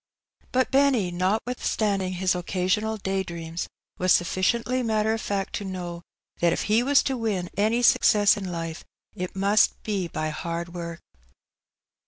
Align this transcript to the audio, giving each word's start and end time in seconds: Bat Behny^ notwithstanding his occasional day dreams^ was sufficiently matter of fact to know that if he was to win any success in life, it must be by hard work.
Bat 0.51 0.71
Behny^ 0.71 1.13
notwithstanding 1.13 2.13
his 2.13 2.33
occasional 2.33 2.97
day 2.97 3.23
dreams^ 3.23 3.67
was 3.99 4.11
sufficiently 4.11 4.81
matter 4.81 5.13
of 5.13 5.21
fact 5.21 5.53
to 5.57 5.63
know 5.63 6.01
that 6.39 6.51
if 6.51 6.63
he 6.63 6.81
was 6.81 7.03
to 7.03 7.15
win 7.15 7.51
any 7.55 7.83
success 7.83 8.35
in 8.35 8.51
life, 8.51 8.83
it 9.13 9.35
must 9.35 9.83
be 9.83 10.07
by 10.07 10.29
hard 10.29 10.73
work. 10.73 11.01